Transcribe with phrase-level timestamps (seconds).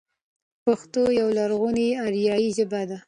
[0.65, 2.97] پښتو يوه لرغونې آريايي ژبه ده.